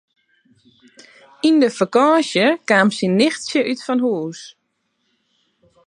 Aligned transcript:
Yn 1.47 1.55
de 1.61 1.69
fakânsje 1.77 2.45
kaam 2.67 2.89
syn 2.97 3.13
nichtsje 3.19 3.59
útfanhûs. 3.71 4.39